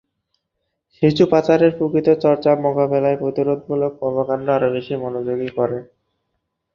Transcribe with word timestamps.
শিশু 0.95 1.23
পাচারের 1.31 1.71
প্রকৃত 1.77 2.07
চর্চা 2.23 2.51
মোকাবেলায় 2.63 3.17
প্রতিরোধমূলক 3.17 3.91
কর্মকাণ্ড 4.01 4.47
আরো 4.55 4.67
বেশি 4.75 4.93
মনোযোগী 5.03 5.49
করে। 5.57 5.77